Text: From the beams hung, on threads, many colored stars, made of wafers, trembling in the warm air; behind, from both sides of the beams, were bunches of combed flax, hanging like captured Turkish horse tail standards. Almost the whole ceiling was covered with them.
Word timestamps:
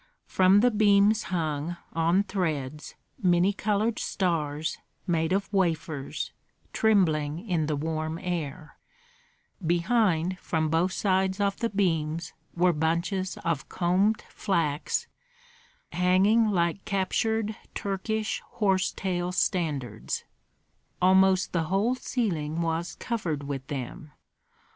From 0.25 0.61
the 0.61 0.71
beams 0.71 1.25
hung, 1.25 1.77
on 1.93 2.23
threads, 2.23 2.95
many 3.21 3.53
colored 3.53 3.99
stars, 3.99 4.79
made 5.05 5.31
of 5.31 5.47
wafers, 5.53 6.31
trembling 6.73 7.47
in 7.47 7.67
the 7.67 7.75
warm 7.75 8.17
air; 8.17 8.79
behind, 9.63 10.39
from 10.39 10.69
both 10.71 10.91
sides 10.91 11.39
of 11.39 11.57
the 11.57 11.69
beams, 11.69 12.33
were 12.55 12.73
bunches 12.73 13.37
of 13.45 13.69
combed 13.69 14.23
flax, 14.29 15.05
hanging 15.91 16.47
like 16.49 16.83
captured 16.83 17.55
Turkish 17.75 18.41
horse 18.53 18.91
tail 18.93 19.31
standards. 19.31 20.23
Almost 20.99 21.53
the 21.53 21.65
whole 21.65 21.93
ceiling 21.93 22.61
was 22.63 22.95
covered 22.95 23.43
with 23.43 23.67
them. 23.67 24.09